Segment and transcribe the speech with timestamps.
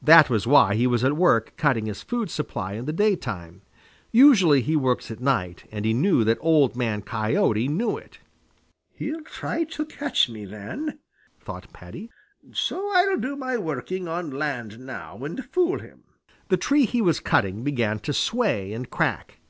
[0.00, 3.62] That was why he was at work cutting his food supply in the daytime.
[4.12, 8.20] Usually he works at night, and he knew that Old Man Coyote knew it.
[8.92, 11.00] "He'll try to catch me then,"
[11.40, 12.08] thought Paddy,
[12.52, 16.04] "so I'll do my working on land now and fool him."
[16.50, 19.40] The tree he was cutting began to sway and crack.